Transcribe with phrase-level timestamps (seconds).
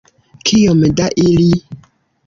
[0.49, 1.49] Kiom da ili?